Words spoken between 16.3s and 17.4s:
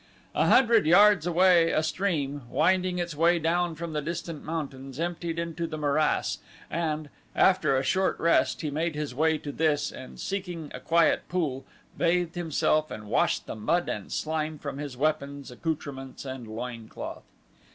loin cloth.